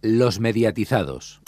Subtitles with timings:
[0.00, 1.40] Los mediatizados.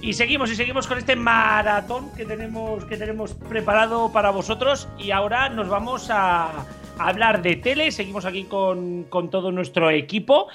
[0.00, 4.88] Y seguimos y seguimos con este maratón que tenemos, que tenemos preparado para vosotros.
[4.96, 6.66] Y ahora nos vamos a,
[6.98, 7.90] hablar de tele.
[7.90, 10.48] Seguimos aquí con, todo nuestro equipo.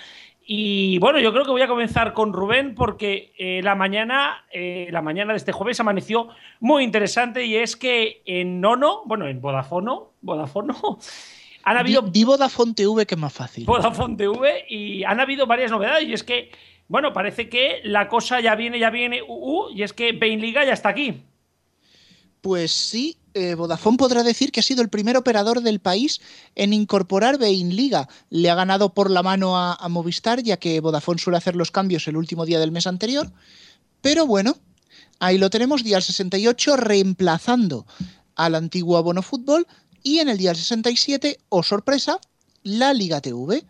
[0.50, 4.88] Y bueno, yo creo que voy a comenzar con Rubén porque eh, la mañana, eh,
[4.92, 6.30] la mañana de este jueves amaneció
[6.62, 9.92] muy interesante y es que en Nono, bueno, en Vodafone,
[10.22, 10.74] Vodafone,
[11.64, 12.02] han habido.
[12.02, 13.66] Di, Vodafone TV que es más fácil.
[13.66, 16.50] Vodafone TV y han habido varias novedades y es que
[16.88, 20.40] bueno, parece que la cosa ya viene, ya viene, uh, uh, y es que Bain
[20.40, 21.24] Liga ya está aquí.
[22.42, 26.22] Pues sí, eh, Vodafone podrá decir que ha sido el primer operador del país
[26.56, 28.10] en incorporar Bain Liga.
[28.30, 31.72] Le ha ganado por la mano a, a, Movistar, ya que Vodafone suele hacer los
[31.72, 33.32] cambios el último día del mes anterior.
[34.02, 34.58] Pero bueno,
[35.20, 37.86] ahí lo tenemos, día 68, reemplazando
[38.36, 39.68] al antiguo Abono Fútbol.
[40.04, 42.20] Y en el día 67, o oh sorpresa,
[42.64, 43.66] la Liga TV.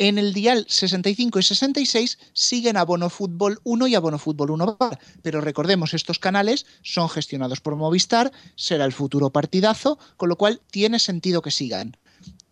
[0.00, 4.98] En el dial 65 y 66 siguen Abono Fútbol 1 y Abono Fútbol 1 Bar.
[5.20, 10.62] Pero recordemos, estos canales son gestionados por Movistar, será el futuro partidazo, con lo cual
[10.70, 11.98] tiene sentido que sigan.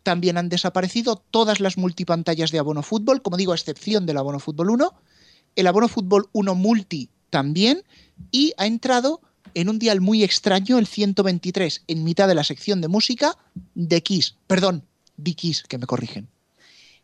[0.02, 4.40] También han desaparecido todas las multipantallas de Abono Fútbol, como digo, a excepción del Abono
[4.40, 4.92] Fútbol 1.
[5.56, 7.82] El Abono Fútbol 1 Multi también.
[8.30, 9.22] Y ha entrado
[9.54, 13.38] en un dial muy extraño, el 123, en mitad de la sección de música
[13.74, 14.36] de Kiss.
[14.46, 14.84] Perdón,
[15.16, 16.28] de Kiss, que me corrigen.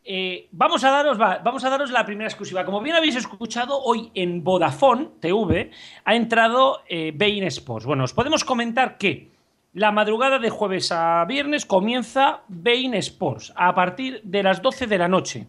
[0.07, 2.67] Eh, vamos, a daros, vamos a la primera exclusiva.
[2.67, 5.71] Como bien habéis escuchado, hoy en Vodafone TV
[6.05, 7.87] ha entrado eh, Sports.
[7.87, 9.31] Bueno, os podemos comentar que
[9.73, 14.99] la madrugada de jueves a viernes comienza Bein Sports a partir de las 12 de
[14.99, 15.47] la noche.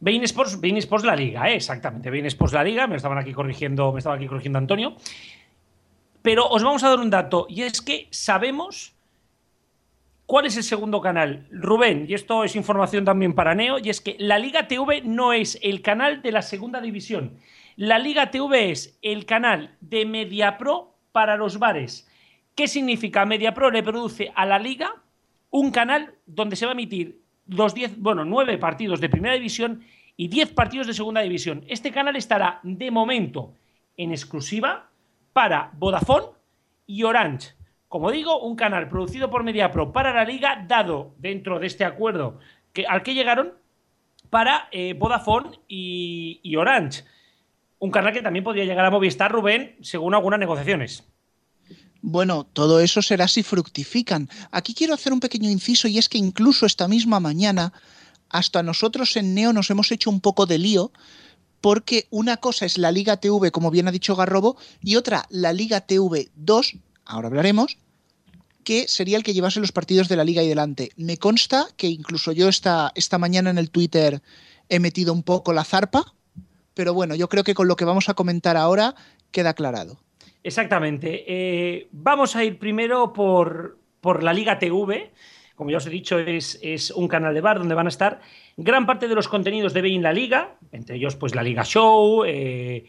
[0.00, 1.56] Bein Sports, Bein Sports la Liga, ¿eh?
[1.56, 2.10] exactamente.
[2.10, 4.96] Bein Sports la Liga, me estaban aquí corrigiendo, me estaba aquí corrigiendo Antonio.
[6.20, 8.95] Pero os vamos a dar un dato, y es que sabemos
[10.26, 11.46] ¿Cuál es el segundo canal?
[11.52, 15.32] Rubén, y esto es información también para Neo, y es que la Liga TV no
[15.32, 17.38] es el canal de la segunda división.
[17.76, 22.08] La Liga TV es el canal de MediaPro para los bares.
[22.56, 23.24] ¿Qué significa?
[23.24, 24.96] MediaPro le produce a la Liga
[25.50, 29.84] un canal donde se va a emitir los 10, bueno, 9 partidos de primera división
[30.16, 31.64] y 10 partidos de segunda división.
[31.68, 33.54] Este canal estará de momento
[33.96, 34.90] en exclusiva
[35.32, 36.26] para Vodafone
[36.84, 37.55] y Orange.
[37.88, 42.38] Como digo, un canal producido por MediaPro para la liga, dado dentro de este acuerdo
[42.72, 43.54] que, al que llegaron
[44.30, 47.04] para eh, Vodafone y, Orange.
[47.78, 51.04] Un canal que también podría llegar a Movistar, Rubén, según algunas negociaciones.
[52.02, 54.28] Bueno, todo eso será si fructifican.
[54.50, 57.72] Aquí quiero hacer un pequeño inciso y es que incluso esta misma mañana,
[58.28, 60.92] hasta nosotros en Neo nos hemos hecho un poco de lío
[61.60, 65.52] porque una cosa es la Liga TV, como bien ha dicho Garrobo, y otra la
[65.52, 66.76] Liga TV 2,
[67.06, 67.78] ahora hablaremos,
[68.64, 70.90] que sería el que llevase los partidos de la liga y delante.
[70.96, 74.20] Me consta que incluso yo esta, esta mañana en el Twitter
[74.68, 76.14] he metido un poco la zarpa,
[76.74, 78.94] pero bueno, yo creo que con lo que vamos a comentar ahora
[79.30, 79.98] queda aclarado.
[80.42, 81.24] Exactamente.
[81.26, 85.12] Eh, vamos a ir primero por, por la Liga TV.
[85.54, 88.20] Como ya os he dicho, es, es, un canal de bar donde van a estar
[88.56, 92.24] gran parte de los contenidos de Bein la Liga, entre ellos pues la Liga Show,
[92.24, 92.84] eh,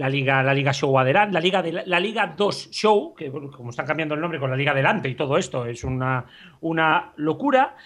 [0.00, 3.68] la Liga, la Liga Show adelante, la Liga, de, la, Liga 2 Show, que como
[3.68, 6.24] están cambiando el nombre con la Liga adelante y todo esto, es una,
[6.62, 7.76] una locura.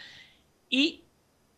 [0.71, 1.03] ¿Y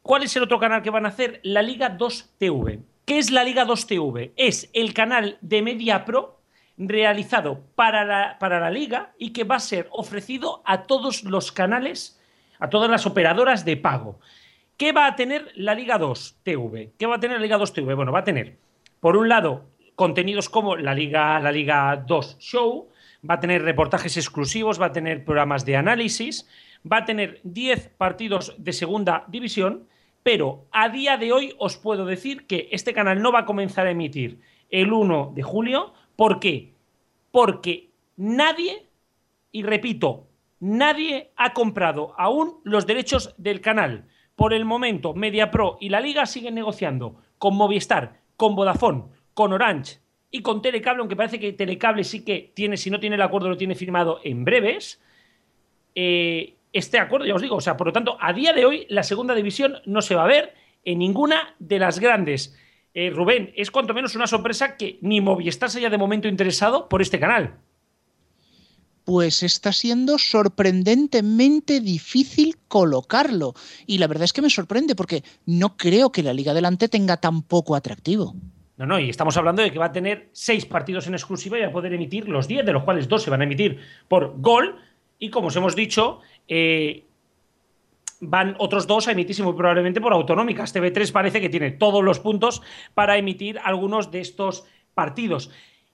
[0.00, 1.40] cuál es el otro canal que van a hacer?
[1.42, 2.78] La Liga 2 TV.
[3.04, 4.32] ¿Qué es la Liga 2 TV?
[4.34, 6.40] Es el canal de Media Pro
[6.78, 11.52] realizado para la, para la liga y que va a ser ofrecido a todos los
[11.52, 12.18] canales,
[12.58, 14.20] a todas las operadoras de pago.
[14.78, 16.92] ¿Qué va a tener la Liga 2 TV?
[16.98, 17.92] ¿Qué va a tener la Liga 2 TV?
[17.92, 18.56] Bueno, va a tener,
[19.00, 22.88] por un lado, contenidos como la Liga, la Liga 2 Show,
[23.28, 26.46] va a tener reportajes exclusivos, va a tener programas de análisis,
[26.90, 29.88] va a tener 10 partidos de segunda división,
[30.22, 33.86] pero a día de hoy os puedo decir que este canal no va a comenzar
[33.86, 34.40] a emitir
[34.70, 35.94] el 1 de julio.
[36.14, 36.74] ¿Por qué?
[37.30, 38.86] Porque nadie,
[39.52, 40.26] y repito,
[40.60, 44.08] nadie ha comprado aún los derechos del canal.
[44.34, 49.04] Por el momento, MediaPro y la Liga siguen negociando con Movistar, con Vodafone,
[49.36, 49.98] con Orange
[50.30, 53.50] y con Telecable, aunque parece que Telecable sí que tiene, si no tiene el acuerdo,
[53.50, 54.98] lo tiene firmado en breves.
[55.94, 58.86] Eh, este acuerdo, ya os digo, o sea, por lo tanto, a día de hoy
[58.88, 60.54] la segunda división no se va a ver
[60.86, 62.56] en ninguna de las grandes.
[62.94, 66.88] Eh, Rubén, es cuanto menos una sorpresa que ni Movistar se haya de momento interesado
[66.88, 67.58] por este canal.
[69.04, 73.52] Pues está siendo sorprendentemente difícil colocarlo.
[73.86, 77.18] Y la verdad es que me sorprende porque no creo que la Liga Adelante tenga
[77.18, 78.34] tan poco atractivo.
[78.76, 81.62] No, no, y estamos hablando de que va a tener seis partidos en exclusiva y
[81.62, 84.38] va a poder emitir los diez, de los cuales dos se van a emitir por
[84.40, 84.76] gol.
[85.18, 87.04] Y como os hemos dicho, eh,
[88.20, 90.74] van otros dos a emitirse muy probablemente por autonómicas.
[90.74, 92.62] TV3 parece que tiene todos los puntos
[92.92, 95.50] para emitir algunos de estos partidos.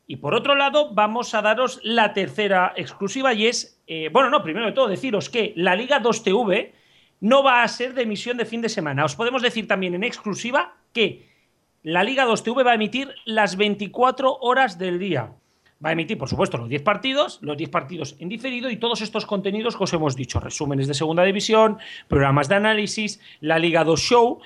[0.08, 4.42] Y por otro lado, vamos a daros la tercera exclusiva y es, eh, bueno, no,
[4.42, 6.72] primero de todo deciros que la Liga 2TV
[7.20, 9.04] no va a ser de emisión de fin de semana.
[9.04, 11.31] Os podemos decir también en exclusiva que
[11.82, 15.32] la Liga 2TV va a emitir las 24 horas del día.
[15.84, 19.00] Va a emitir, por supuesto, los 10 partidos, los 10 partidos en diferido y todos
[19.00, 23.82] estos contenidos que os hemos dicho, resúmenes de segunda división, programas de análisis, la Liga
[23.82, 24.40] 2 Show.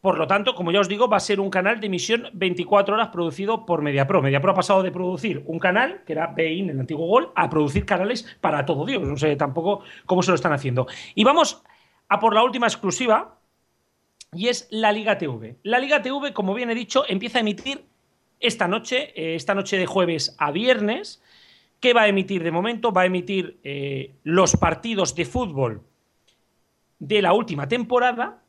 [0.00, 2.94] Por lo tanto, como ya os digo, va a ser un canal de emisión 24
[2.94, 4.22] horas producido por MediaPro.
[4.22, 7.84] MediaPro ha pasado de producir un canal, que era Bein, el antiguo Gol, a producir
[7.84, 9.02] canales para todo Dios.
[9.02, 10.86] No sé tampoco cómo se lo están haciendo.
[11.16, 11.64] Y vamos
[12.08, 13.38] a por la última exclusiva,
[14.34, 15.56] y es la Liga TV.
[15.62, 17.84] La Liga TV, como bien he dicho, empieza a emitir
[18.40, 21.22] esta noche, eh, esta noche de jueves a viernes.
[21.80, 22.92] ¿Qué va a emitir de momento?
[22.92, 25.82] Va a emitir eh, los partidos de fútbol
[26.98, 28.42] de la última temporada,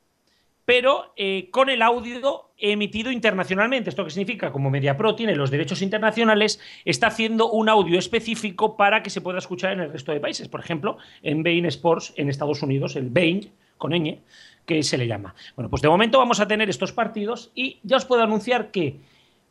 [0.64, 3.90] pero eh, con el audio emitido internacionalmente.
[3.90, 4.52] ¿Esto qué significa?
[4.52, 9.40] Como MediaPro tiene los derechos internacionales, está haciendo un audio específico para que se pueda
[9.40, 10.48] escuchar en el resto de países.
[10.48, 14.22] Por ejemplo, en Bein Sports en Estados Unidos, el Bein con ñ,
[14.66, 15.36] que se le llama.
[15.56, 19.00] Bueno, pues de momento vamos a tener estos partidos y ya os puedo anunciar que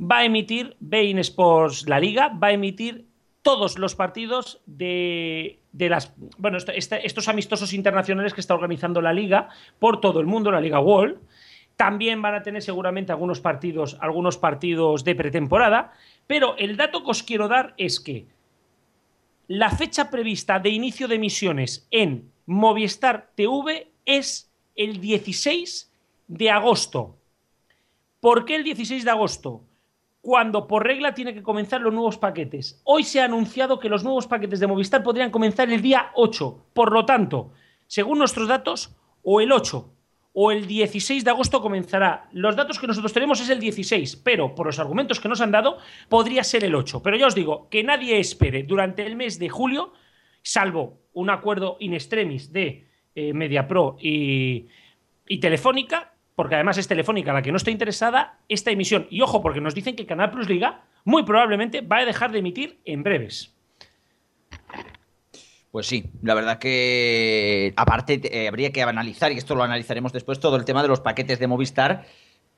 [0.00, 3.06] va a emitir Bein Sports La Liga, va a emitir
[3.42, 10.00] todos los partidos de, las bueno estos amistosos internacionales que está organizando la liga por
[10.00, 11.18] todo el mundo, la Liga World.
[11.76, 15.92] También van a tener seguramente algunos partidos, algunos partidos de pretemporada,
[16.26, 18.26] pero el dato que os quiero dar es que
[19.46, 25.92] la fecha prevista de inicio de emisiones en Movistar TV es el 16
[26.28, 27.16] de agosto.
[28.20, 29.62] ¿Por qué el 16 de agosto?
[30.20, 32.80] Cuando por regla tiene que comenzar los nuevos paquetes.
[32.84, 36.66] Hoy se ha anunciado que los nuevos paquetes de Movistar podrían comenzar el día 8.
[36.72, 37.52] Por lo tanto,
[37.86, 39.90] según nuestros datos, o el 8
[40.36, 42.28] o el 16 de agosto comenzará.
[42.32, 45.52] Los datos que nosotros tenemos es el 16, pero por los argumentos que nos han
[45.52, 45.78] dado,
[46.08, 47.02] podría ser el 8.
[47.02, 49.92] Pero ya os digo, que nadie espere durante el mes de julio,
[50.42, 54.66] salvo un acuerdo in extremis de eh, MediaPro y,
[55.40, 59.60] Telefónica, porque además es Telefónica la que no está interesada, esta emisión, y ojo, porque
[59.60, 63.54] nos dicen que Canal Plus Liga muy probablemente va a dejar de emitir en breves.
[65.70, 70.38] Pues sí, la verdad que aparte eh, habría que analizar, y esto lo analizaremos después,
[70.38, 72.06] todo el tema de los paquetes de Movistar,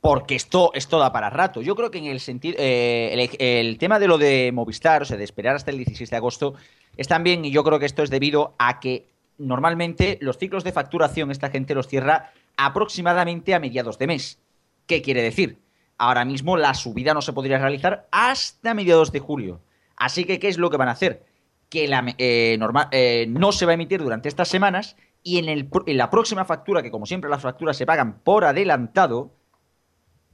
[0.00, 1.62] porque esto, esto da para rato.
[1.62, 5.05] Yo creo que en el sentido, eh, el, el, tema de lo de Movistar, o
[5.05, 6.55] sea, de esperar hasta el 16 de agosto,
[6.97, 9.06] es también, y yo creo que esto es debido a que
[9.38, 14.38] normalmente los ciclos de facturación esta gente los cierra aproximadamente a mediados de mes.
[14.87, 15.59] ¿Qué quiere decir?
[15.99, 19.61] Ahora mismo la subida no se podría realizar hasta mediados de julio.
[19.97, 21.25] Así que, ¿qué es lo que van a hacer?
[21.69, 25.49] Que la, eh, normal, eh, no se va a emitir durante estas semanas y en,
[25.49, 29.33] el, en la próxima factura, que como siempre las facturas se pagan por adelantado,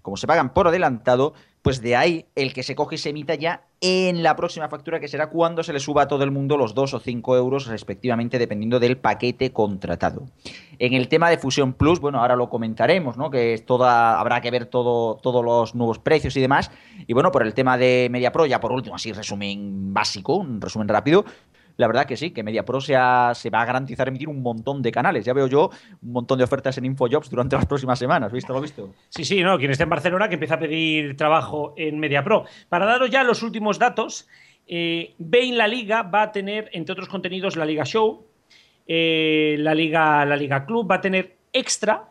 [0.02, 3.36] como se pagan por adelantado, pues de ahí el que se coge y se emita
[3.36, 6.56] ya en la próxima factura, que será cuando se le suba a todo el mundo
[6.56, 10.26] los 2 o 5 euros respectivamente, dependiendo del paquete contratado.
[10.78, 13.30] En el tema de Fusión Plus, bueno, ahora lo comentaremos, ¿no?
[13.30, 16.70] Que es toda, habrá que ver todo, todos los nuevos precios y demás.
[17.06, 20.88] Y bueno, por el tema de MediaPro, ya por último, así resumen básico, un resumen
[20.88, 21.24] rápido,
[21.76, 22.94] la verdad que sí, que MediaPro se,
[23.34, 25.24] se va a garantizar emitir un montón de canales.
[25.24, 25.70] Ya veo yo
[26.02, 28.32] un montón de ofertas en InfoJobs durante las próximas semanas.
[28.32, 28.94] ¿Visto lo visto?
[29.08, 32.44] Sí, sí, no, quien esté en Barcelona que empieza a pedir trabajo en MediaPro.
[32.68, 34.28] Para daros ya los últimos datos,
[34.66, 38.26] eh, Bain La Liga va a tener, entre otros contenidos, la Liga Show,
[38.86, 42.08] eh, la, Liga, la Liga Club, va a tener extra,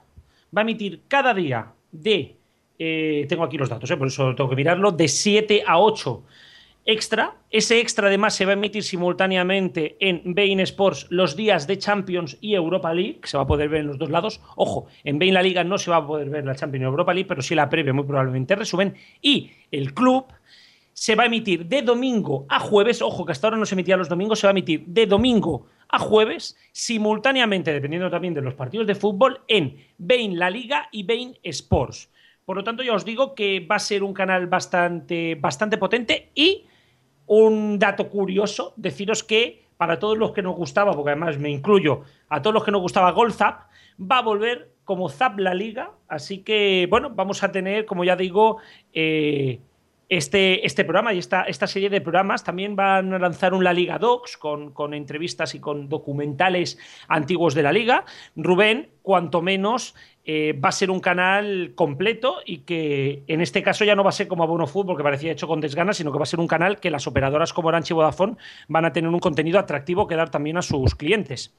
[0.55, 2.35] va a emitir cada día de,
[2.79, 6.24] eh, tengo aquí los datos, eh, por eso tengo que mirarlo, de 7 a 8
[6.85, 7.35] extra.
[7.50, 12.38] Ese extra además se va a emitir simultáneamente en Bein Sports los días de Champions
[12.41, 14.41] y Europa League, que se va a poder ver en los dos lados.
[14.55, 17.13] Ojo, en Bein La Liga no se va a poder ver la Champions y Europa
[17.13, 18.95] League, pero sí la previa muy probablemente resumen.
[19.21, 20.25] Y el club
[20.93, 23.01] se va a emitir de domingo a jueves.
[23.01, 25.67] Ojo, que hasta ahora no se emitía los domingos, se va a emitir de domingo
[25.89, 31.03] a jueves, simultáneamente, dependiendo también de los partidos de fútbol, en Bein La Liga y
[31.03, 32.09] Bein Sports.
[32.45, 36.31] Por lo tanto, ya os digo que va a ser un canal bastante, bastante potente
[36.33, 36.65] y
[37.33, 42.01] un dato curioso, deciros que para todos los que nos gustaba, porque además me incluyo,
[42.27, 43.69] a todos los que nos gustaba Golzap,
[44.00, 48.17] va a volver como Zap la liga, así que bueno, vamos a tener, como ya
[48.17, 48.57] digo,
[48.91, 49.61] eh,
[50.09, 53.71] este, este programa y esta, esta serie de programas también van a lanzar un La
[53.71, 58.03] Liga Docs con, con entrevistas y con documentales antiguos de la Liga.
[58.35, 63.83] Rubén, cuanto menos, eh, va a ser un canal completo y que en este caso
[63.85, 66.19] ya no va a ser como Abono Fútbol, que parecía hecho con desgana, sino que
[66.19, 68.37] va a ser un canal que las operadoras como Orange y Vodafone
[68.67, 71.53] van a tener un contenido atractivo que dar también a sus clientes.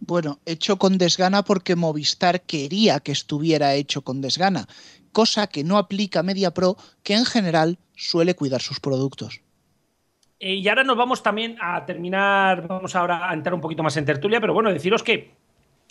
[0.00, 4.68] Bueno, hecho con desgana porque Movistar quería que estuviera hecho con desgana,
[5.12, 9.40] cosa que no aplica MediaPro, que en general suele cuidar sus productos.
[10.40, 13.96] Eh, y ahora nos vamos también a terminar, vamos ahora a entrar un poquito más
[13.96, 15.32] en tertulia, pero bueno, deciros que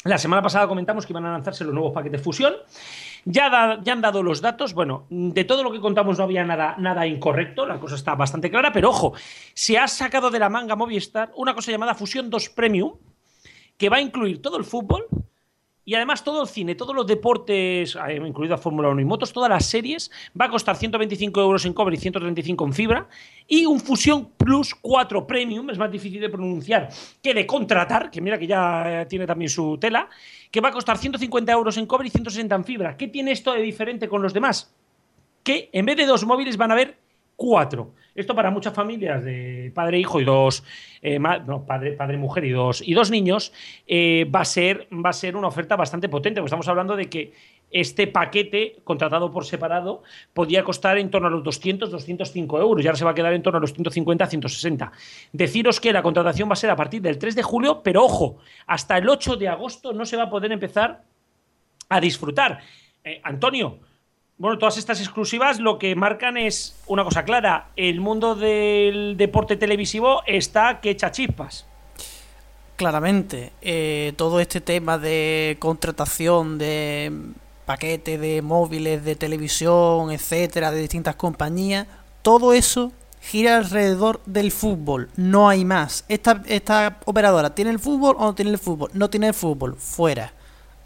[0.03, 2.55] la semana pasada comentamos que iban a lanzarse los nuevos paquetes fusión.
[3.25, 4.73] Ya, ya, han dado los datos.
[4.73, 8.49] Bueno, de todo lo que contamos no había nada, nada incorrecto, la cosa está bastante
[8.49, 9.13] clara, pero ojo,
[9.53, 12.93] se ha sacado de la manga Movistar una cosa llamada Fusión 2 Premium,
[13.77, 15.07] que va a incluir todo el fútbol
[15.87, 19.49] y además todo el cine, todos los deportes, eh, incluida Fórmula 1 y motos, todas
[19.49, 23.07] las series, va a costar 125 euros en cobre y 135 en fibra.
[23.47, 26.89] Y un Fusión Plus 4 Premium, es más difícil de pronunciar
[27.23, 30.09] que de contratar, que mira que ya eh, tiene también su tela,
[30.51, 32.97] que va a costar 150 euros en cobre y 160 en fibra.
[32.97, 34.75] ¿Qué tiene esto de diferente con los demás?
[35.41, 36.97] Que en vez de dos móviles van a haber
[37.37, 37.93] cuatro.
[38.13, 40.63] Esto para muchas familias de padre, hijo y dos,
[41.03, 43.53] eh, no, padre, padre, mujer y dos, y dos niños,
[43.85, 46.41] eh, va, a ser, va a ser una oferta bastante potente.
[46.41, 47.33] Porque estamos hablando de que
[47.69, 50.01] este paquete, contratado por separado,
[50.33, 52.83] podía costar en torno a los 200, 205 euros.
[52.83, 54.91] Y ahora se va a quedar en torno a los 150, 160.
[55.31, 58.37] Deciros que la contratación va a ser a partir del 3 de julio, pero ojo,
[58.65, 61.03] hasta el 8 de agosto no se va a poder empezar
[61.87, 62.61] a disfrutar.
[63.03, 63.79] Eh, Antonio,
[64.37, 67.69] bueno, todas estas exclusivas lo que marcan es una cosa clara.
[67.75, 71.65] El mundo del deporte televisivo está que echa chispas.
[72.75, 73.51] Claramente.
[73.61, 77.11] Eh, todo este tema de contratación de
[77.65, 81.87] paquetes de móviles, de televisión, etcétera, de distintas compañías,
[82.21, 85.09] todo eso gira alrededor del fútbol.
[85.15, 86.05] No hay más.
[86.07, 88.91] Esta, esta operadora tiene el fútbol o no tiene el fútbol.
[88.93, 89.75] No tiene el fútbol.
[89.75, 90.31] Fuera.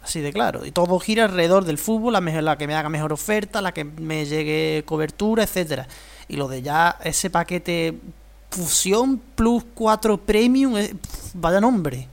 [0.02, 0.66] Así de claro.
[0.66, 3.72] Y todo gira alrededor del fútbol, la, mejor, la que me haga mejor oferta, la
[3.72, 5.86] que me llegue cobertura, etcétera.
[6.28, 7.98] Y lo de ya ese paquete
[8.50, 10.94] Fusión Plus 4 Premium, eh,
[11.34, 12.08] vaya nombre.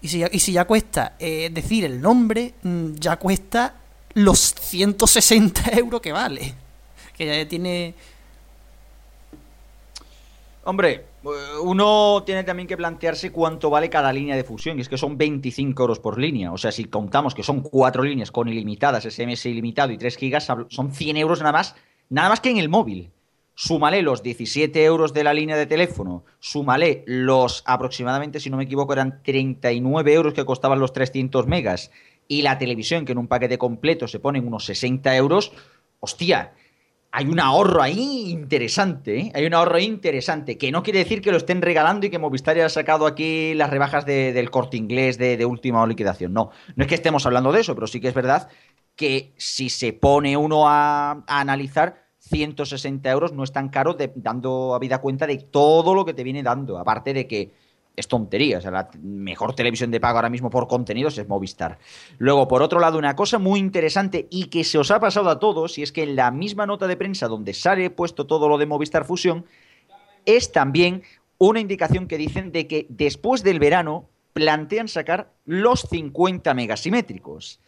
[0.00, 3.74] Y si, y si ya cuesta eh, decir el nombre, mm, ya cuesta
[4.14, 6.54] los 160 euros que vale.
[7.16, 7.94] Que ya tiene...
[10.64, 11.04] Hombre,
[11.62, 15.16] uno tiene también que plantearse cuánto vale cada línea de fusión, y es que son
[15.16, 16.52] 25 euros por línea.
[16.52, 20.48] O sea, si contamos que son cuatro líneas con ilimitadas, SMS ilimitado y 3 gigas,
[20.68, 21.74] son 100 euros nada más,
[22.08, 23.10] nada más que en el móvil.
[23.56, 28.64] Súmale los 17 euros de la línea de teléfono, súmale los aproximadamente, si no me
[28.64, 31.92] equivoco, eran 39 euros que costaban los 300 megas,
[32.26, 35.52] y la televisión, que en un paquete completo se ponen unos 60 euros,
[36.00, 36.52] hostia,
[37.16, 39.32] hay un ahorro ahí interesante, ¿eh?
[39.36, 42.56] hay un ahorro interesante, que no quiere decir que lo estén regalando y que Movistar
[42.56, 46.32] haya sacado aquí las rebajas del corte inglés de, última liquidación.
[46.32, 48.48] No, no es que estemos hablando de eso, pero sí que es verdad
[48.96, 54.80] que si se pone uno a, analizar, 160 euros no es tan caro dando a
[54.80, 57.52] vida cuenta de todo lo que te viene dando, aparte de que
[57.96, 58.58] es tontería.
[58.58, 61.78] O sea, la mejor televisión de pago ahora mismo por contenidos es Movistar.
[62.18, 65.38] Luego, por otro lado, una cosa muy interesante y que se os ha pasado a
[65.38, 68.58] todos, y es que en la misma nota de prensa donde sale puesto todo lo
[68.58, 69.46] de Movistar Fusión,
[70.26, 71.02] es también
[71.38, 77.60] una indicación que dicen de que después del verano plantean sacar los 50 megasimétricos.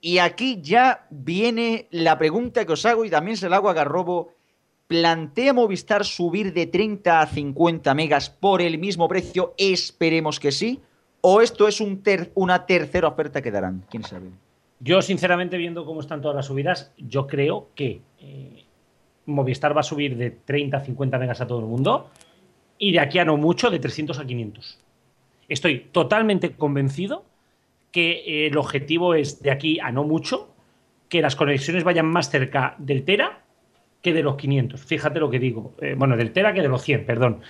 [0.00, 3.74] Y aquí ya viene la pregunta que os hago y también se la hago a
[3.74, 4.32] Garrobo
[4.86, 9.52] ¿Plantea Movistar subir de 30 a 50 megas por el mismo precio?
[9.58, 10.80] Esperemos que sí.
[11.20, 12.02] ¿O esto es un
[12.34, 13.84] una tercera oferta que darán?
[13.90, 14.30] ¿Quién sabe?
[14.78, 18.64] Yo, sinceramente, viendo cómo están todas las subidas, yo creo que eh,
[19.24, 22.10] Movistar va a subir de 30 a 50 megas a todo el mundo
[22.78, 24.78] y de aquí a no mucho de 300 a 500.
[25.48, 27.24] Estoy totalmente convencido
[27.90, 30.48] que eh, el objetivo es de aquí a no mucho
[31.08, 33.45] que las conexiones vayan más cerca del Tera
[34.02, 34.84] que de los 500.
[34.84, 35.74] Fíjate lo que digo.
[35.80, 37.40] Eh, bueno, del Tera que de los 100, perdón.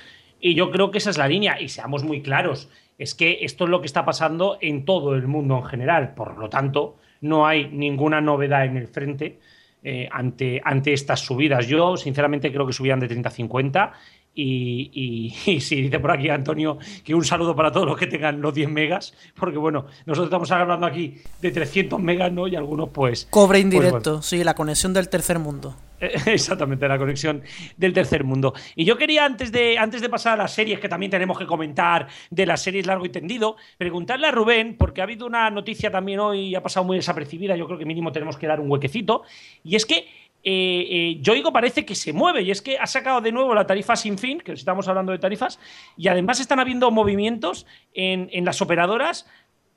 [0.41, 1.61] Y yo creo que esa es la línea.
[1.61, 5.27] Y seamos muy claros, es que esto es lo que está pasando en todo el
[5.27, 6.15] mundo en general.
[6.15, 9.39] Por lo tanto, no hay ninguna novedad en el frente
[9.83, 11.67] eh, ante, ante estas subidas.
[11.67, 13.93] Yo, sinceramente, creo que subían de 30 a 50
[14.37, 18.53] y, si dice por aquí Antonio que un saludo para todos los que tengan los
[18.53, 22.47] 10 megas, porque bueno, nosotros estamos hablando aquí de 300 megas, ¿no?
[22.47, 23.27] Y algunos pues...
[23.31, 25.75] Cobre pues, indirecto, sí, la conexión del tercer mundo.
[26.27, 27.43] Exactamente, la conexión
[27.77, 28.55] del tercer mundo.
[28.75, 31.47] Y yo quería, antes de, antes de pasar a las series, que también tenemos que
[31.47, 35.91] comentar de las series largo y tendido, preguntarle a Rubén, porque ha habido una noticia
[35.91, 39.23] también hoy, ha pasado muy desapercibida, yo creo que mínimo tenemos que dar un huequecito,
[39.65, 40.07] y es que
[40.49, 43.97] eh, Yoigo parece que se mueve y es que ha sacado de nuevo la tarifa
[43.97, 45.59] sin fin, que estamos hablando de tarifas,
[45.97, 49.27] y además están habiendo movimientos en, las operadoras,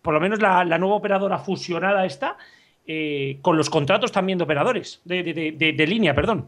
[0.03, 2.37] por lo menos la, nueva operadora fusionada está,
[3.41, 6.47] con los contratos también de operadores, de línea, perdón.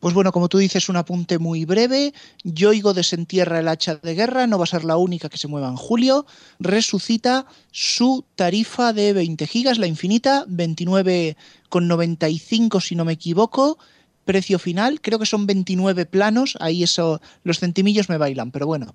[0.00, 2.14] Pues bueno, como tú dices, un apunte muy breve.
[2.44, 5.66] Yoigo desentierra el hacha de guerra, no va a ser la única que se mueva
[5.68, 6.24] en julio.
[6.60, 13.76] Resucita su tarifa de 20 gigas, la infinita, 29,95 si no me equivoco.
[14.24, 18.94] Precio final, creo que son 29 planos, ahí eso, los centimillos me bailan, pero bueno.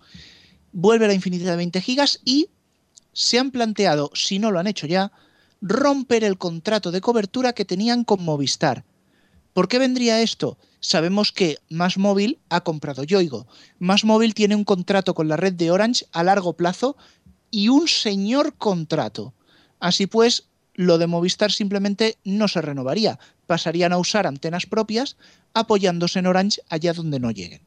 [0.71, 2.47] Vuelve la infinita de 20 gigas y
[3.11, 5.11] se han planteado, si no lo han hecho ya,
[5.65, 8.83] romper el contrato de cobertura que tenían con Movistar.
[9.53, 10.57] ¿Por qué vendría esto?
[10.83, 11.95] sabemos que Más
[12.49, 13.47] ha comprado Yoigo.
[13.79, 14.03] Más
[14.35, 16.97] tiene un contrato con la red de Orange a largo plazo
[17.49, 19.33] y un señor contrato.
[19.79, 23.17] Así pues, lo de Movistar simplemente no se renovaría.
[23.47, 25.15] Pasarían a usar antenas propias
[25.53, 27.61] apoyándose en Orange allá donde no lleguen.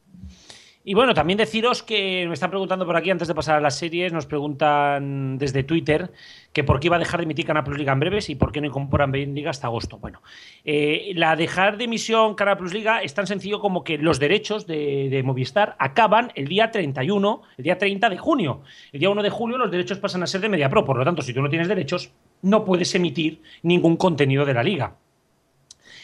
[0.89, 3.77] Y bueno, también deciros que me están preguntando por aquí antes de pasar a las
[3.77, 6.13] series, nos preguntan desde Twitter
[6.53, 8.53] que por qué iba a dejar de emitir Canal Plus Liga en breves y por
[8.53, 9.97] qué no incorporan Bein Liga hasta agosto.
[9.97, 10.21] Bueno,
[10.63, 14.65] eh, la dejar de emisión Canal Plus Liga es tan sencillo como que los derechos
[14.65, 18.61] de, Movistar acaban el día 31, el día 30 de junio.
[18.93, 21.21] El día 1 de julio los derechos pasan a ser de MediaPro, por lo tanto,
[21.21, 24.95] si tú no tienes derechos, no puedes emitir ningún contenido de la liga.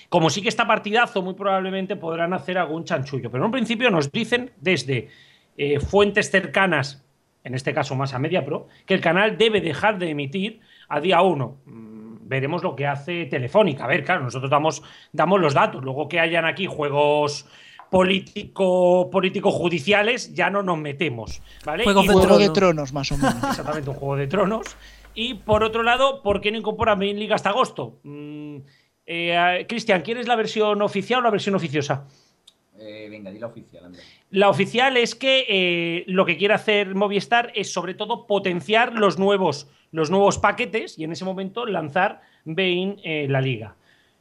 [0.09, 3.29] Como sí que está partidazo, muy probablemente podrán hacer algún chanchullo.
[3.31, 5.09] Pero en un principio nos dicen desde
[5.57, 7.03] eh, fuentes cercanas,
[7.43, 11.21] en este caso más a MediaPro, que el canal debe dejar de emitir a día
[11.21, 13.85] 1 mm, veremos lo que hace Telefónica.
[13.85, 14.81] A ver, claro, nosotros damos,
[15.11, 15.83] damos los datos.
[15.83, 17.45] Luego que hayan aquí juegos
[17.93, 21.43] político, político judiciales, ya no nos metemos.
[21.63, 21.83] ¿vale?
[21.83, 22.01] Juego
[22.39, 22.91] de, tronos.
[22.91, 23.35] más o menos.
[23.35, 24.75] Exactamente, un juego de tronos.
[25.13, 27.99] Y por otro lado, ¿por qué no incorpora Main League hasta agosto?
[28.01, 28.57] Mm,
[29.05, 32.07] eh, Cristian, ¿quieres la versión oficial o la versión oficiosa?
[32.79, 33.91] Eh, venga, di la oficial,
[34.31, 39.19] La oficial es que eh, lo que quiere hacer Movistar es sobre todo potenciar los
[39.19, 43.75] nuevos, los nuevos paquetes y en ese momento lanzar Bain la liga.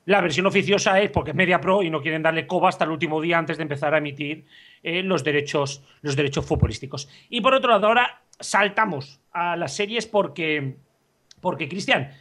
[0.05, 2.91] La versión oficiosa es porque es Media Pro y no quieren darle coba hasta el
[2.91, 4.45] último día antes de empezar a emitir
[4.83, 7.09] los, derechos, los derechos futbolísticos.
[7.31, 10.77] Y por otro lado, ahora saltamos a las series porque,
[11.41, 12.13] porque Cristian,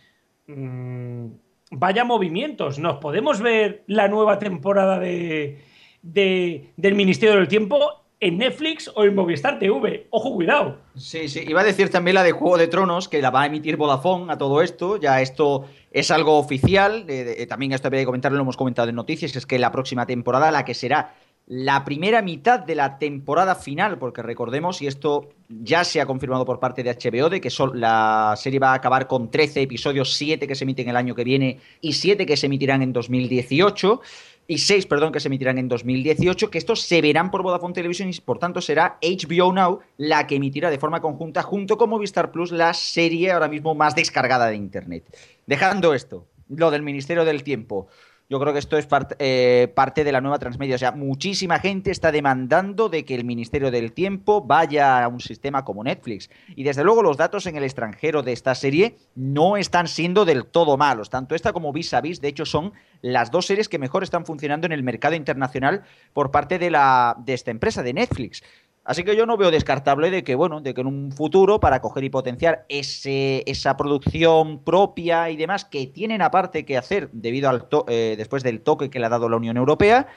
[0.48, 1.28] mm,
[1.72, 2.78] vaya movimientos.
[2.80, 5.64] Nos podemos ver la nueva temporada de,
[6.04, 10.06] del Ministerio del Tiempo en Netflix o en Movistar TV.
[10.12, 10.78] Ojo, cuidado.
[10.96, 11.44] Sí, sí.
[11.48, 14.32] Iba a decir también la de Juego de Tronos, que la va a emitir Vodafone
[14.32, 14.98] a todo esto.
[14.98, 17.08] Ya esto es algo oficial.
[17.50, 20.52] también esto había que comentarlo, lo hemos comentado en noticias, es que la próxima temporada,
[20.52, 21.16] la que será
[21.52, 26.46] la primera mitad de la temporada final, porque recordemos, y esto ya se ha confirmado
[26.46, 30.48] por parte de HBO, de que la serie va a acabar con 13 episodios, 7
[30.48, 34.00] que se emiten el año que viene y 7 que se emitirán en 2018
[34.48, 38.10] y 6, perdón, que se emitirán en 2018, que estos se verán por Vodafone Television
[38.10, 42.32] y por tanto será HBO Now la que emitirá de forma conjunta junto con Movistar
[42.32, 45.04] Plus la serie ahora mismo más descargada de Internet.
[45.48, 47.90] Dejando esto, lo del Ministerio del Tiempo.
[48.32, 48.88] Yo creo que esto es
[49.20, 50.76] eh, parte de la nueva transmedia.
[50.76, 55.20] O sea, muchísima gente está demandando de que el Ministerio del Tiempo vaya a un
[55.20, 56.30] sistema como Netflix.
[56.56, 60.46] Y desde luego los datos en el extranjero de esta serie no están siendo del
[60.46, 61.10] todo malos.
[61.10, 64.26] Tanto esta como Vis a Vis, de hecho, son las dos series que mejor están
[64.26, 68.44] funcionando en el mercado internacional por parte de, la, de esta empresa, de Netflix.
[68.84, 71.82] Así que yo no veo descartable de que, bueno, de que en un futuro, para
[71.82, 77.50] coger y potenciar ese, esa producción propia y demás que tienen aparte que hacer debido
[77.50, 80.08] al eh, después del toque que le ha dado la Unión Europea,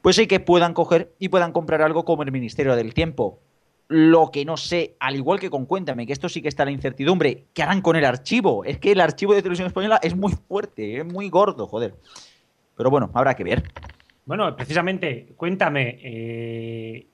[0.00, 3.40] pues sí que puedan coger y puedan comprar algo como el Ministerio del Tiempo.
[3.88, 6.70] Lo que no sé, al igual que con Cuéntame, que esto sí que está la
[6.70, 8.64] incertidumbre, ¿qué harán con el archivo?
[8.64, 11.94] Es que el archivo de televisión española es muy fuerte, es muy gordo, joder.
[12.78, 13.62] Pero bueno, habrá que ver.
[14.24, 17.06] Bueno, precisamente, Cuéntame, eh,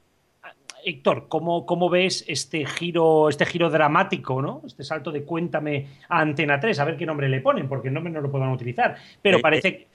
[0.84, 4.62] Héctor, ¿cómo, ¿cómo, ves este giro, este giro dramático, ¿no?
[4.66, 7.94] Este salto de cuéntame a Antena 3, a ver qué nombre le ponen, porque el
[7.94, 8.96] nombre no lo puedan utilizar.
[9.22, 9.88] Pero eh, parece eh,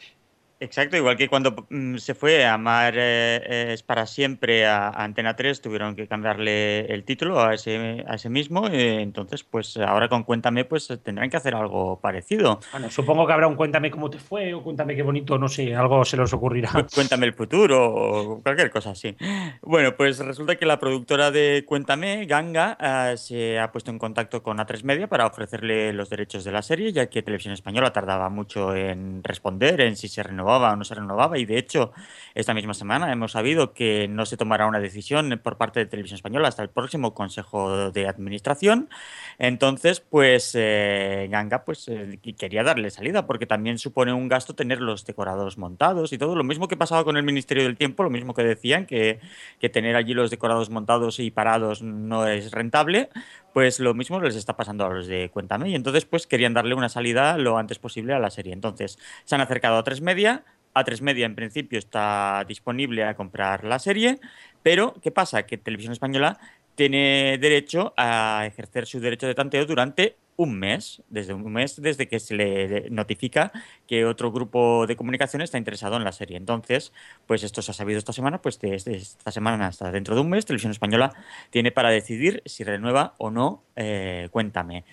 [0.59, 5.35] Exacto, igual que cuando mm, se fue a Amar eh, es para siempre a, Antena
[5.35, 10.23] 3, tuvieron que cambiarle el título a ese, a ese mismo, entonces pues ahora con
[10.23, 12.61] Cuéntame pues tendrán que hacer algo parecido.
[12.71, 15.75] Bueno, supongo que habrá un Cuéntame cómo te fue o Cuéntame qué bonito, no sé,
[15.75, 16.71] algo se les ocurrirá.
[16.93, 19.15] Cuéntame el futuro o cualquier cosa así.
[19.61, 24.41] Bueno, pues resulta que la productora de Cuéntame, Ganga, eh, se ha puesto en contacto
[24.41, 28.29] con A3 Media para ofrecerle los derechos de la serie, ya que Televisión Española tardaba
[28.29, 31.37] mucho en responder, en si se renovaba o no se renovaba.
[31.37, 31.91] Y de hecho,
[32.33, 36.15] esta misma semana hemos sabido que no se tomará una decisión por parte de Televisión
[36.15, 38.89] Española hasta el próximo Consejo de Administración.
[39.37, 44.81] Entonces, pues eh, Ganga pues, eh, quería darle salida porque también supone un gasto tener
[44.81, 46.35] los decorados montados y todo.
[46.35, 49.19] Lo mismo que pasaba con el Ministerio del Tiempo, lo mismo que decían, que,
[49.59, 53.09] que tener allí los decorados montados y parados no es rentable,
[53.55, 55.69] pues lo mismo les está pasando a los de Cuéntame.
[55.69, 58.51] Y entonces, pues querían darle una salida lo antes posible a la serie.
[58.51, 63.63] Entonces, se han acercado a tres media a3 Media en principio está disponible a comprar
[63.63, 64.19] la serie,
[64.61, 65.45] pero ¿qué pasa?
[65.45, 66.37] Que Televisión Española
[66.75, 72.07] tiene derecho a ejercer su derecho de tanteo durante un mes, desde un mes desde
[72.07, 73.51] que se le notifica
[73.87, 76.37] que otro grupo de comunicación está interesado en la serie.
[76.37, 76.93] Entonces,
[77.25, 80.29] pues esto se ha sabido esta semana, pues desde esta semana hasta dentro de un
[80.29, 81.13] mes, Televisión Española
[81.49, 84.85] tiene para decidir si renueva o no eh, Cuéntame.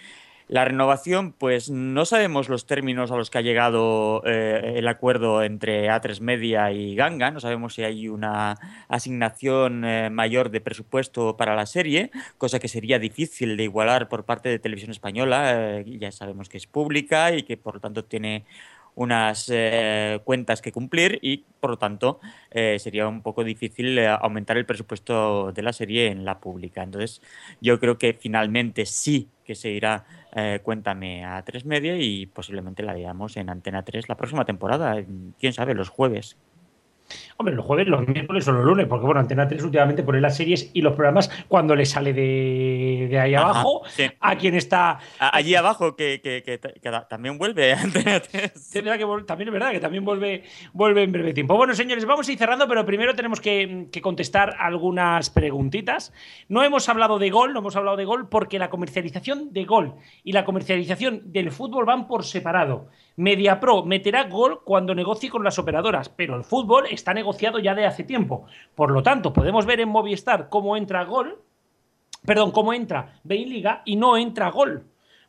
[0.52, 5.42] La renovación, pues no sabemos los términos a los que ha llegado eh, el acuerdo
[5.42, 11.38] entre A3 Media y Ganga, no sabemos si hay una asignación eh, mayor de presupuesto
[11.38, 15.96] para la serie, cosa que sería difícil de igualar por parte de Televisión Española, eh,
[15.98, 18.44] ya sabemos que es pública y que por lo tanto tiene
[18.94, 19.50] unas
[20.24, 25.62] cuentas que cumplir y por lo tanto sería un poco difícil aumentar el presupuesto de
[25.62, 26.82] la serie en la pública.
[26.82, 27.22] Entonces
[27.60, 32.82] yo creo que finalmente sí que se irá eh, Cuéntame a tres media y posiblemente
[32.82, 34.96] la veamos en Antena 3 la próxima temporada,
[35.38, 36.38] quién sabe, los jueves.
[37.42, 40.36] Hombre, los jueves, los miércoles o los lunes, porque bueno, Antena 3 últimamente pone las
[40.36, 43.82] series y los programas cuando le sale de, ahí abajo
[44.20, 45.00] a quien está.
[45.18, 46.60] allí abajo, que,
[47.08, 48.52] también vuelve Antena 3.
[49.26, 51.56] también es verdad que también vuelve, vuelve en breve tiempo.
[51.56, 56.12] Bueno, señores, vamos a ir cerrando, pero primero tenemos que, contestar algunas preguntitas.
[56.48, 59.96] No hemos hablado de gol, no hemos hablado de gol porque la comercialización de gol
[60.22, 62.86] y la comercialización del fútbol van por separado.
[63.16, 68.04] MediaPro meterá gol cuando negocie con las operadoras, pero el fútbol está ya de hace
[68.04, 68.46] tiempo.
[68.74, 71.40] Por lo tanto, podemos ver en Movistar cómo entra gol,
[72.24, 74.84] perdón, cómo entra Bain Liga y no entra gol.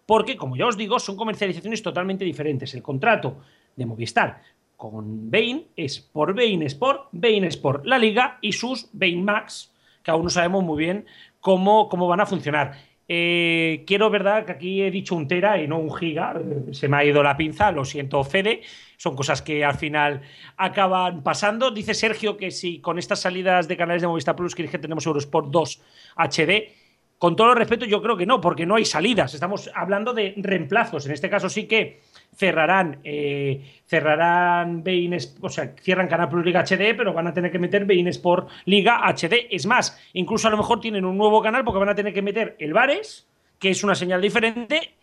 [0.06, 2.74] Porque, como ya os digo, son comercializaciones totalmente diferentes.
[2.74, 3.38] El contrato
[3.76, 4.42] de Movistar
[4.76, 10.12] con Bain es por Bain Sport, Bain Sport La Liga y sus Bain Max, que
[10.12, 11.06] aún no sabemos muy bien
[11.40, 12.74] cómo, cómo van a funcionar.
[13.08, 16.42] Eh, quiero, verdad, que aquí he dicho un tera y no un giga.
[16.72, 18.62] Se me ha ido la pinza, lo siento, Fede.
[18.98, 20.22] Son cosas que al final
[20.58, 21.72] acaban pasando.
[21.72, 25.50] Dice Sergio que si con estas salidas de canales de Movistar Plus que tenemos Eurosport
[25.50, 25.82] 2
[26.16, 26.83] HD,
[27.24, 29.34] con todo el respeto, yo creo que no, porque no hay salidas.
[29.34, 31.06] Estamos hablando de reemplazos.
[31.06, 32.02] En este caso sí que
[32.36, 37.50] cerrarán, eh, cerrarán Bein, o sea, cierran Canal Plus Liga HD, pero van a tener
[37.50, 39.48] que meter Bein Sport Liga HD.
[39.50, 42.22] Es más, incluso a lo mejor tienen un nuevo canal porque van a tener que
[42.22, 43.26] meter el Bares,
[43.58, 44.94] que es una señal diferente.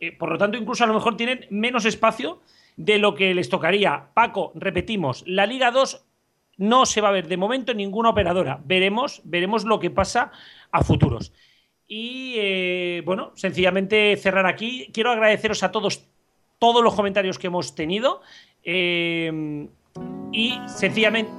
[0.00, 2.42] Eh, por lo tanto, incluso a lo mejor tienen menos espacio
[2.76, 4.08] de lo que les tocaría.
[4.12, 6.04] Paco, repetimos, la Liga 2
[6.58, 8.60] no se va a ver de momento en ninguna operadora.
[8.66, 10.30] Veremos, veremos lo que pasa
[10.70, 11.32] a futuros.
[11.86, 14.90] Y eh, bueno, sencillamente cerrar aquí.
[14.92, 16.08] Quiero agradeceros a todos
[16.58, 18.22] todos los comentarios que hemos tenido.
[18.62, 19.68] Eh,
[20.32, 21.30] y sencillamente.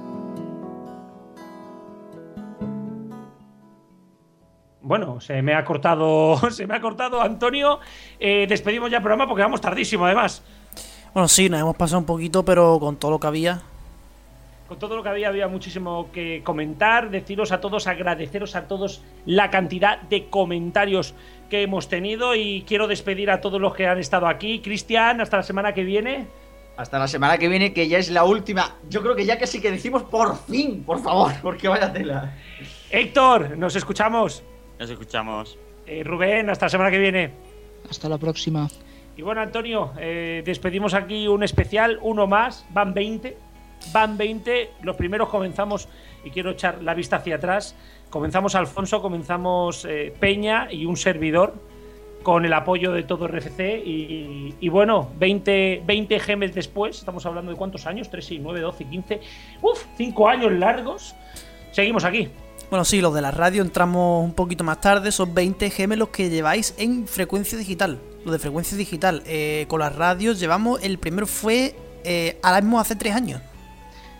[4.86, 6.38] Bueno, se me ha cortado.
[6.50, 7.80] Se me ha cortado, Antonio.
[8.20, 10.44] Eh, despedimos ya el programa porque vamos tardísimo, además.
[11.12, 13.62] Bueno, sí, nos hemos pasado un poquito, pero con todo lo que había.
[14.68, 17.10] Con todo lo que había, había muchísimo que comentar.
[17.10, 21.14] Deciros a todos, agradeceros a todos la cantidad de comentarios
[21.48, 24.60] que hemos tenido y quiero despedir a todos los que han estado aquí.
[24.60, 26.26] Cristian, hasta la semana que viene.
[26.76, 28.76] Hasta la semana que viene, que ya es la última.
[28.90, 32.34] Yo creo que ya casi que decimos por fin, por favor, porque vaya tela.
[32.90, 34.42] Héctor, nos escuchamos.
[34.78, 35.56] Nos escuchamos.
[35.86, 37.30] Eh, Rubén, hasta la semana que viene.
[37.88, 38.68] Hasta la próxima.
[39.16, 43.45] Y bueno, Antonio, eh, despedimos aquí un especial, uno más, van 20.
[43.92, 45.88] Van 20, los primeros comenzamos,
[46.24, 47.76] y quiero echar la vista hacia atrás,
[48.10, 51.54] comenzamos Alfonso, comenzamos eh, Peña y un servidor
[52.26, 57.56] con el apoyo de todo RFC y, bueno, 20, 20 gemes después, estamos hablando de
[57.56, 59.20] cuántos años, 3, 6, 9, 12, 15,
[59.62, 61.14] uff, 5 años largos,
[61.70, 62.28] seguimos aquí.
[62.68, 66.28] Bueno, sí, los de la radio entramos un poquito más tarde, son 20 gemelos que
[66.28, 68.00] lleváis en frecuencia digital.
[68.24, 72.80] Lo de frecuencia digital, eh, con las radios llevamos, el primero fue eh, ahora mismo
[72.80, 73.40] hace 3 años.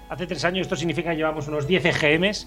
[0.09, 2.47] Hace 3 años, esto significa que llevamos unos 10 EGMs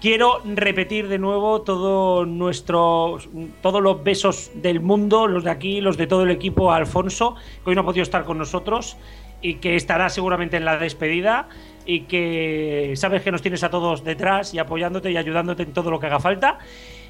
[0.00, 3.18] Quiero repetir de nuevo todo nuestro,
[3.60, 7.34] todos los besos del mundo, los de aquí, los de todo el equipo, a Alfonso,
[7.62, 8.96] que hoy no ha podido estar con nosotros
[9.42, 11.50] y que estará seguramente en la despedida
[11.84, 15.90] y que sabes que nos tienes a todos detrás y apoyándote y ayudándote en todo
[15.90, 16.60] lo que haga falta.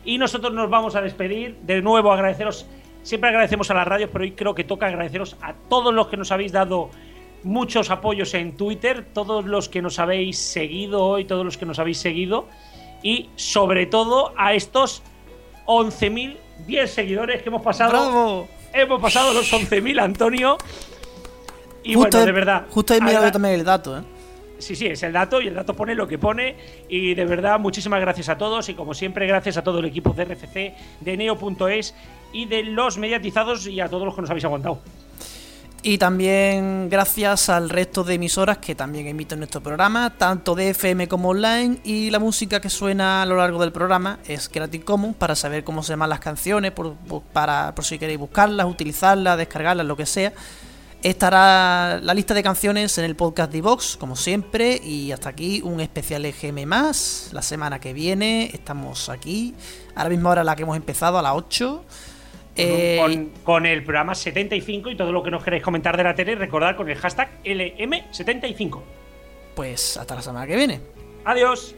[0.05, 1.59] Y nosotros nos vamos a despedir.
[1.63, 2.67] De nuevo, agradeceros.
[3.05, 6.17] Siempre agradecemos a las radios, pero hoy creo que toca agradeceros a todos los que
[6.17, 6.91] nos habéis dado
[7.43, 11.79] muchos apoyos en Twitter, todos los que nos habéis seguido hoy, todos los que nos
[11.79, 12.47] habéis seguido,
[13.03, 15.03] y sobre todo a estos
[15.67, 17.91] 11.010 seguidores que hemos pasado.
[17.91, 18.49] ¡Bravo!
[18.73, 20.59] Hemos pasado los 11.000, Antonio.
[21.83, 22.67] Y justo bueno, de verdad.
[22.71, 24.03] Justo he mirado también el dato, ¿eh?
[24.59, 26.55] Sí, sí, es el dato y el dato pone lo que pone.
[26.89, 28.69] Y de verdad, muchísimas gracias a todos.
[28.69, 31.95] Y como siempre, gracias a todo el equipo de RFC, de Neo.es
[32.33, 34.81] y de los mediatizados y a todos los que nos habéis aguantado.
[35.83, 41.09] Y también gracias al resto de emisoras que también emiten nuestro programa, tanto de FM
[41.09, 45.17] como online, y la música que suena a lo largo del programa es Creative Commons
[45.17, 46.97] para saber cómo se llaman las canciones, por,
[47.33, 50.35] para, por si queréis buscarlas, utilizarlas, descargarlas, lo que sea.
[51.03, 55.63] Estará la lista de canciones en el podcast de Vox, como siempre, y hasta aquí
[55.65, 57.31] un especial EGM más.
[57.33, 59.55] La semana que viene estamos aquí,
[59.95, 61.85] a la misma hora a la que hemos empezado, a las 8.
[62.63, 66.15] Eh, con, con el programa 75 y todo lo que nos queréis comentar de la
[66.15, 68.81] tele, recordad con el hashtag LM75.
[69.55, 70.81] pues hasta la semana que viene.
[71.25, 71.75] Adiós.